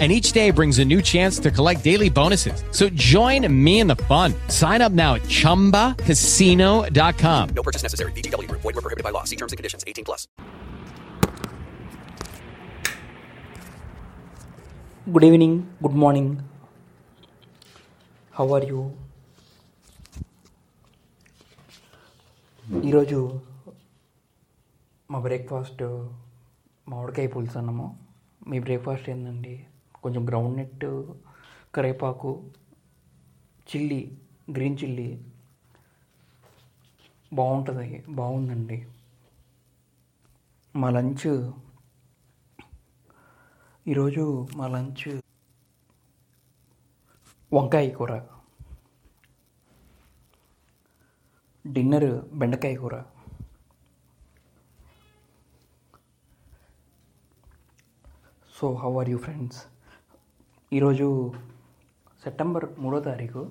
and 0.00 0.10
each 0.10 0.32
day 0.32 0.50
brings 0.50 0.80
a 0.80 0.84
new 0.84 1.00
chance 1.00 1.38
to 1.38 1.50
collect 1.50 1.84
daily 1.84 2.10
bonuses. 2.10 2.64
So 2.72 2.88
join 3.12 3.46
me 3.64 3.78
in 3.80 3.86
the 3.86 3.96
fun. 4.04 4.34
Sign 4.48 4.82
up 4.82 4.90
now 4.92 5.14
at 5.14 5.22
ChumbaCasino.com. 5.22 7.48
No 7.50 7.62
purchase 7.62 7.84
necessary. 7.84 8.10
VGW. 8.12 8.50
Void 8.50 8.64
were 8.64 8.72
prohibited 8.72 9.04
by 9.04 9.10
law. 9.10 9.22
See 9.22 9.36
terms 9.36 9.52
and 9.52 9.56
conditions. 9.56 9.84
18 9.86 10.04
plus. 10.04 10.26
Good 15.06 15.24
evening. 15.24 15.68
Good 15.82 15.92
morning. 15.94 16.42
How 18.32 18.52
are 18.54 18.64
you? 18.64 18.96
ఈరోజు 22.88 23.18
మా 25.12 25.18
breakfast 25.24 25.82
మామిడికాయ 26.86 27.28
పులుసు 27.34 27.58
అన్నము 27.60 27.86
మీ 28.50 28.58
breakfast 28.66 29.08
ఏంటండి 29.12 29.52
కొంచెం 30.04 30.22
ground 30.30 30.56
net 30.60 30.86
కరేపాకు 31.74 32.32
chilli 33.70 34.00
green 34.56 34.78
chilli 34.82 35.08
బాగుంటుంది 37.38 37.88
బాగుందండి. 38.18 38.78
మా 40.74 40.88
లంచ్ 40.96 41.26
ఈరోజు 43.92 44.24
మా 44.58 44.66
లంచ్ 44.74 45.06
వంకాయ 47.52 47.88
కూర. 47.98 48.12
డిన్నర్ 51.64 52.10
బెండకాయ 52.40 52.76
కూర. 52.82 52.94
So 58.56 58.66
how 58.82 58.92
are 59.00 59.10
you 59.12 59.18
friends 59.26 59.60
ఈరోజు 60.77 61.07
సెప్టెంబర్ 62.23 62.65
మూడో 62.83 62.99
తారీఖు 63.09 63.41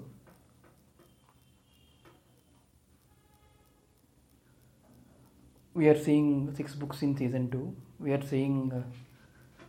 we 5.74 5.86
are 5.88 5.98
seeing 6.06 6.28
six 6.58 6.74
books 6.74 7.02
in 7.06 7.10
season 7.16 7.44
2 7.50 7.58
we 8.04 8.12
are 8.12 8.24
seeing 8.30 8.72
uh, 8.72 8.82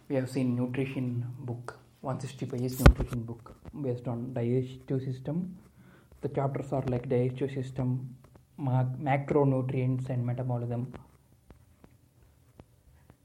we 0.09 0.15
have 0.15 0.29
seen 0.35 0.47
nutrition 0.55 1.07
book 1.39 1.65
160 2.01 2.45
pages 2.51 2.79
nutrition 2.79 3.21
book 3.21 3.43
based 3.85 4.07
on 4.07 4.33
digestive 4.33 5.01
system 5.03 5.37
the 6.23 6.29
chapters 6.29 6.71
are 6.77 6.85
like 6.93 7.07
digestive 7.09 7.51
system 7.51 7.89
ma- 8.57 8.91
macronutrients 9.09 10.09
and 10.09 10.25
metabolism 10.25 10.83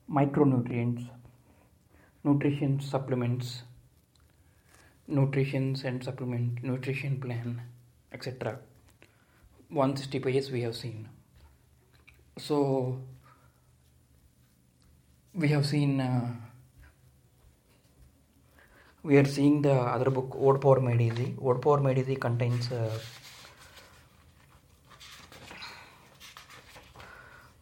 micronutrients 0.08 1.04
nutrition 2.24 2.74
supplements 2.92 3.48
nutritions 5.17 5.83
and 5.83 6.03
supplement 6.03 6.63
nutrition 6.63 7.19
plan 7.19 7.61
etc 8.11 8.57
160 9.69 10.19
pages 10.19 10.51
we 10.51 10.61
have 10.61 10.75
seen 10.75 11.07
so 12.37 12.57
we 15.33 15.47
have 15.49 15.65
seen 15.65 15.99
uh, 16.01 16.29
we 19.03 19.17
are 19.17 19.25
seeing 19.25 19.61
the 19.61 19.73
other 19.73 20.09
book 20.09 20.35
Word 20.35 20.59
Power 20.59 20.81
Made 20.81 21.01
Easy. 21.01 21.33
Word 21.37 21.61
Power 21.61 21.79
Made 21.79 21.99
Easy 21.99 22.15
contains 22.15 22.69
uh, 22.71 22.99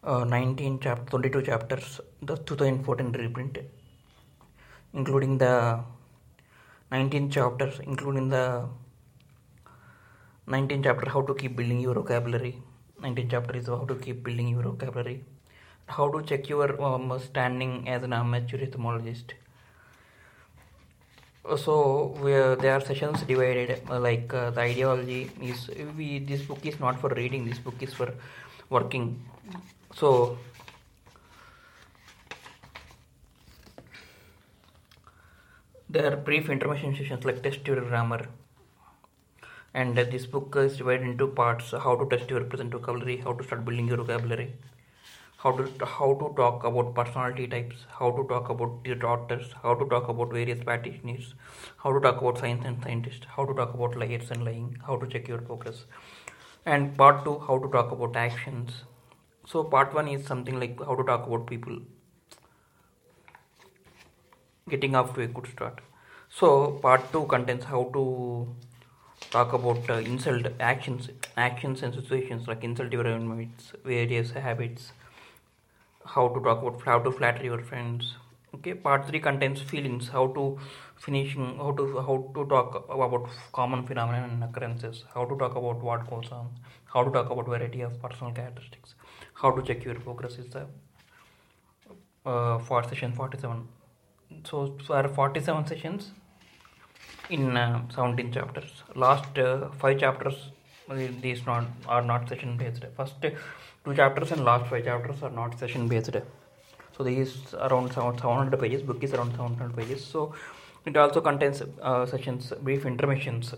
uh, 0.03 0.23
19 0.23 0.79
chapter 0.79 1.09
22 1.11 1.43
chapters 1.43 2.01
the 2.21 2.37
2014 2.37 3.11
reprint 3.11 3.59
including 4.93 5.37
the 5.37 5.79
19 6.91 7.29
chapters 7.29 7.79
including 7.83 8.29
the 8.29 8.67
19 10.47 10.83
chapter 10.83 11.09
how 11.09 11.21
to 11.21 11.33
keep 11.33 11.55
building 11.55 11.79
your 11.79 11.95
vocabulary. 11.95 12.61
19 13.01 13.29
chapter 13.29 13.57
is 13.57 13.67
how 13.67 13.85
to 13.85 13.95
keep 13.95 14.23
building 14.23 14.47
your 14.47 14.63
vocabulary. 14.63 15.23
How 15.87 16.09
to 16.11 16.21
check 16.23 16.49
your 16.49 16.81
um, 16.81 17.19
standing 17.19 17.87
as 17.87 18.03
an 18.03 18.13
amateur 18.13 18.57
etymologist 18.57 19.33
so 21.55 22.13
we 22.21 22.31
there 22.61 22.73
are 22.73 22.81
sessions 22.81 23.21
divided 23.21 23.81
uh, 23.89 23.99
like 23.99 24.33
uh, 24.33 24.49
the 24.49 24.59
ideology 24.59 25.31
is 25.41 25.69
we 25.95 26.19
this 26.19 26.41
book 26.41 26.65
is 26.65 26.79
not 26.79 26.99
for 26.99 27.09
reading 27.09 27.45
this 27.45 27.59
book 27.59 27.75
is 27.79 27.93
for 27.93 28.13
working. 28.69 29.23
So 29.95 30.37
there 35.89 36.05
are 36.11 36.17
brief 36.17 36.49
information 36.49 36.93
sessions 36.95 37.23
like 37.23 37.41
test 37.43 37.65
your 37.65 37.79
grammar 37.79 38.27
and 39.73 39.97
uh, 39.97 40.03
this 40.03 40.25
book 40.25 40.53
is 40.57 40.75
divided 40.79 41.07
into 41.09 41.27
parts 41.27 41.71
how 41.85 41.95
to 41.95 42.07
test 42.13 42.29
your 42.29 42.41
present 42.43 42.73
vocabulary 42.73 43.15
how 43.27 43.31
to 43.31 43.45
start 43.45 43.63
building 43.63 43.87
your 43.87 43.99
vocabulary 44.01 44.47
how 45.43 45.53
to 45.59 45.85
how 45.93 46.09
to 46.23 46.33
talk 46.41 46.65
about 46.71 46.93
personality 46.93 47.47
types 47.47 47.85
how 47.99 48.11
to 48.19 48.27
talk 48.33 48.49
about 48.49 48.91
your 48.91 48.99
daughters 49.07 49.55
how 49.63 49.73
to 49.81 49.87
talk 49.95 50.09
about 50.09 50.37
various 50.39 50.61
practitioners 50.61 51.33
how 51.77 51.93
to 51.97 52.01
talk 52.01 52.21
about 52.21 52.37
science 52.37 52.65
and 52.65 52.83
scientists 52.83 53.33
how 53.37 53.45
to 53.45 53.53
talk 53.53 53.73
about 53.73 53.95
liars 53.95 54.29
and 54.29 54.43
lying 54.43 54.69
how 54.87 54.97
to 54.97 55.07
check 55.07 55.29
your 55.33 55.43
progress 55.51 55.85
and 56.65 56.97
part 56.97 57.23
2 57.23 57.39
how 57.47 57.57
to 57.57 57.75
talk 57.77 57.93
about 57.99 58.23
actions 58.29 58.83
so 59.45 59.63
part 59.63 59.93
1 59.93 60.09
is 60.09 60.27
something 60.33 60.59
like 60.65 60.83
how 60.89 60.95
to 60.95 61.13
talk 61.13 61.25
about 61.27 61.47
people 61.47 61.79
getting 64.69 64.95
off 64.95 65.13
to 65.15 65.21
a 65.21 65.27
good 65.27 65.47
start. 65.47 65.79
So 66.29 66.71
part 66.83 67.11
2 67.11 67.25
contains 67.25 67.63
how 67.63 67.83
to 67.93 68.47
talk 69.31 69.53
about 69.53 69.89
uh, 69.89 69.95
insult 69.95 70.47
actions 70.59 71.09
actions 71.35 71.83
and 71.83 71.93
situations 71.93 72.47
like 72.47 72.63
insult 72.63 72.91
your 72.93 73.05
environments 73.05 73.73
various 73.83 74.31
habits 74.31 74.91
how 76.05 76.27
to 76.29 76.39
talk 76.39 76.61
about 76.61 76.81
how 76.83 76.99
to 76.99 77.11
flatter 77.11 77.43
your 77.43 77.61
friends. 77.61 78.15
Okay 78.55 78.73
part 78.73 79.07
3 79.07 79.19
contains 79.19 79.61
feelings 79.61 80.07
how 80.09 80.27
to 80.27 80.57
finishing 80.97 81.57
how 81.57 81.71
to 81.71 81.87
how 82.07 82.15
to 82.35 82.45
talk 82.53 82.75
about 82.89 83.29
common 83.53 83.85
phenomena 83.85 84.23
and 84.27 84.43
occurrences 84.43 85.03
how 85.13 85.25
to 85.25 85.37
talk 85.37 85.55
about 85.55 85.83
what 85.89 86.09
goes 86.09 86.31
on 86.31 86.47
how 86.93 87.03
to 87.03 87.11
talk 87.11 87.29
about 87.29 87.45
variety 87.45 87.81
of 87.81 88.01
personal 88.01 88.33
characteristics 88.33 88.95
how 89.41 89.51
to 89.51 89.61
check 89.61 89.83
your 89.83 89.95
progress 89.95 90.37
is 90.43 90.47
the 90.55 90.65
uh, 92.25 92.57
for 92.59 92.83
session 92.83 93.13
47 93.13 93.67
so 94.49 94.73
there 94.87 95.05
are 95.05 95.09
47 95.09 95.67
sessions 95.67 96.11
in 97.29 97.57
uh, 97.57 97.81
17 97.93 98.31
chapters. 98.31 98.83
Last 98.95 99.37
uh, 99.37 99.69
five 99.79 99.99
chapters 99.99 100.35
uh, 100.89 100.95
these 101.21 101.45
not 101.45 101.65
are 101.87 102.01
not 102.01 102.29
session 102.29 102.57
based. 102.57 102.83
First 102.95 103.15
two 103.21 103.95
chapters 103.95 104.31
and 104.31 104.45
last 104.45 104.69
five 104.69 104.85
chapters 104.85 105.21
are 105.21 105.29
not 105.29 105.59
session 105.59 105.87
based. 105.87 106.15
So 106.95 107.03
these 107.03 107.53
around 107.53 107.93
700 107.93 108.59
pages 108.59 108.81
book 108.81 109.03
is 109.03 109.13
around 109.13 109.31
700 109.31 109.75
pages. 109.75 110.05
So 110.05 110.33
it 110.85 110.95
also 110.95 111.21
contains 111.21 111.61
uh, 111.81 112.05
sessions 112.05 112.53
brief 112.61 112.85
intermissions 112.85 113.53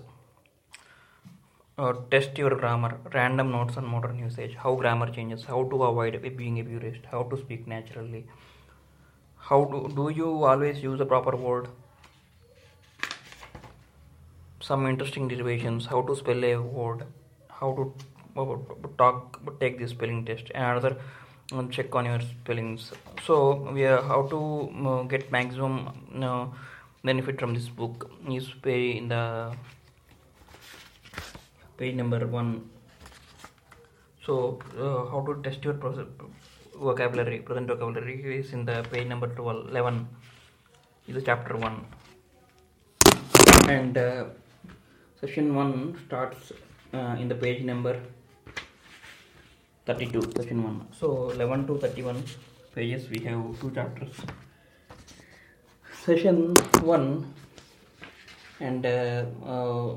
uh, 1.78 1.94
test 2.11 2.38
your 2.38 2.55
grammar 2.55 2.97
random 3.13 3.51
notes 3.51 3.78
on 3.78 3.85
modern 3.85 4.17
usage 4.19 4.55
how 4.63 4.73
grammar 4.75 5.09
changes 5.17 5.44
how 5.51 5.63
to 5.72 5.83
avoid 5.89 6.16
being 6.38 6.59
abused 6.59 7.05
how 7.11 7.22
to 7.31 7.38
speak 7.44 7.67
naturally 7.67 8.25
how 9.49 9.66
do, 9.66 9.91
do 9.96 10.09
you 10.09 10.43
always 10.43 10.84
use 10.84 10.99
the 10.99 11.05
proper 11.05 11.35
word? 11.35 11.67
Some 14.61 14.85
interesting 14.85 15.28
derivations. 15.28 15.87
How 15.87 16.01
to 16.03 16.16
spell 16.16 16.43
a 16.46 16.57
word. 16.57 17.05
How 17.47 17.72
to 17.78 17.93
uh, 18.40 18.57
talk 18.99 19.40
take 19.59 19.79
the 19.79 19.87
spelling 19.87 20.23
test. 20.23 20.51
And 20.53 20.63
another 20.63 20.97
uh, 21.51 21.63
check 21.72 21.96
on 21.96 22.05
your 22.05 22.22
spellings. 22.22 22.91
So 23.25 23.72
we 23.73 23.85
are 23.85 24.03
how 24.03 24.28
to 24.28 24.40
uh, 24.87 25.03
get 25.03 25.31
maximum 25.31 26.23
uh, 26.23 26.45
benefit 27.03 27.40
from 27.40 27.55
this 27.55 27.69
book 27.69 28.11
is 28.29 28.49
pay 28.61 28.97
in 28.97 29.07
the 29.07 29.52
page 31.78 31.95
number 31.95 32.28
one. 32.28 32.69
So 34.25 34.59
uh, 34.78 35.09
how 35.09 35.25
to 35.25 35.41
test 35.41 35.63
your 35.63 35.73
process, 35.73 36.05
vocabulary 36.87 37.40
present 37.47 37.67
vocabulary 37.72 38.16
is 38.40 38.52
in 38.58 38.61
the 38.70 38.78
page 38.91 39.08
number 39.14 39.28
12 39.28 39.70
11 39.70 40.08
is 41.08 41.16
the 41.16 41.23
chapter 41.29 41.55
1 41.58 41.85
and 43.78 43.97
uh, 43.97 44.26
session 45.22 45.47
1 45.55 45.97
starts 46.05 46.52
uh, 46.97 47.16
in 47.22 47.28
the 47.34 47.37
page 47.46 47.61
number 47.72 47.96
32 49.85 50.22
session 50.37 50.59
1 50.64 50.87
so 50.99 51.08
11 51.31 51.67
to 51.67 51.73
31 51.87 52.23
pages 52.76 53.09
we 53.09 53.20
have 53.26 53.41
two 53.59 53.72
chapters. 53.72 54.16
Session 56.05 56.53
1 56.81 57.34
and 58.59 58.85
uh, 58.85 59.26
uh, 59.46 59.96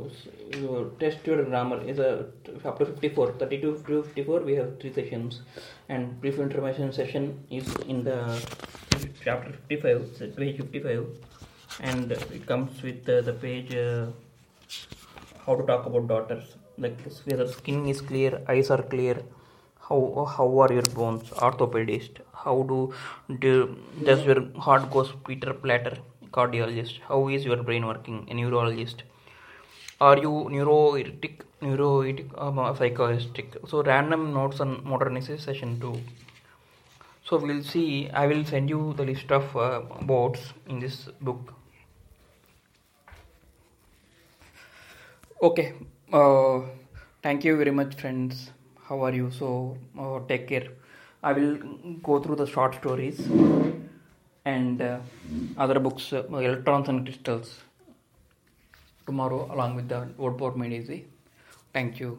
test 1.00 1.26
your 1.26 1.44
grammar. 1.44 1.82
Is 1.82 1.98
a 1.98 2.26
to 2.44 2.86
54 2.86 3.32
32 3.32 3.82
to 3.86 4.02
54 4.02 4.40
we 4.40 4.54
have 4.54 4.80
three 4.80 4.92
sessions. 4.92 5.42
And 5.88 6.20
brief 6.20 6.38
information 6.38 6.92
session 6.92 7.44
is 7.50 7.74
in 7.88 8.04
the 8.04 8.18
chapter 9.24 9.52
55 9.68 10.36
page 10.36 10.56
55 10.56 11.06
and 11.80 12.12
it 12.12 12.46
comes 12.46 12.82
with 12.82 13.08
uh, 13.08 13.20
the 13.22 13.32
page 13.32 13.72
how 15.46 15.56
to 15.56 15.66
talk 15.66 15.86
about 15.86 16.08
daughters. 16.08 16.56
Like 16.78 16.98
whether 17.24 17.48
skin 17.48 17.86
is 17.86 18.00
clear 18.00 18.42
eyes 18.48 18.70
are 18.70 18.82
clear 18.82 19.22
how 19.88 20.26
how 20.36 20.58
are 20.60 20.72
your 20.72 20.88
bones? 20.94 21.30
Orthopedist 21.30 22.20
how 22.44 22.62
do, 22.62 22.94
do 23.40 23.76
does 24.04 24.24
your 24.24 24.40
heart 24.58 24.90
goes 24.90 25.12
peter 25.26 25.52
platter 25.52 25.96
cardiologist. 26.32 27.00
How 27.08 27.28
is 27.28 27.44
your 27.44 27.62
brain 27.62 27.86
working? 27.86 28.26
A 28.30 28.34
neurologist. 28.34 29.02
Are 30.00 30.18
you 30.18 30.48
neuroetic 30.50 31.44
neuroetic 31.62 32.26
um, 32.36 32.58
psychoistic 32.76 33.56
so 33.68 33.82
random 33.82 34.34
notes 34.34 34.60
on 34.60 34.70
modernization 34.84 35.38
session 35.38 35.78
2 35.80 36.00
so 37.24 37.38
we'll 37.38 37.62
see 37.62 38.10
i 38.22 38.26
will 38.26 38.44
send 38.44 38.68
you 38.68 38.80
the 38.96 39.04
list 39.04 39.30
of 39.30 39.56
uh, 39.56 39.80
boards 40.02 40.40
in 40.68 40.80
this 40.80 41.08
book. 41.20 41.54
Okay 45.40 45.74
uh, 46.12 46.60
thank 47.22 47.44
you 47.44 47.56
very 47.56 47.70
much 47.70 47.94
friends. 47.94 48.50
How 48.88 49.02
are 49.04 49.14
you? 49.14 49.30
So 49.30 49.78
uh, 49.98 50.20
take 50.28 50.48
care. 50.48 50.68
I 51.22 51.32
will 51.32 51.56
go 52.02 52.18
through 52.20 52.36
the 52.36 52.46
short 52.46 52.74
stories 52.74 53.28
and 54.44 54.82
uh, 54.82 54.98
other 55.56 55.78
books 55.78 56.12
uh, 56.12 56.24
electrons 56.32 56.88
and 56.88 57.04
crystals. 57.04 57.60
Tomorrow 59.06 59.52
along 59.52 59.76
with 59.76 59.88
the 59.88 60.08
Word 60.16 60.38
Power 60.38 60.54
made 60.54 60.72
easy 60.72 61.06
thank 61.72 61.98
you 61.98 62.18